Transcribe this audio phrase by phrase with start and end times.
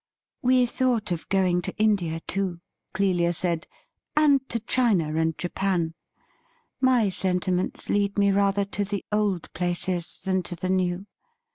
[0.41, 2.59] 'We thought of going to India, too,'
[2.91, 3.67] Clelia said,'
[4.17, 5.93] and to China and Japan.
[6.79, 11.05] My sentiments lead me rather to the old places than to the new.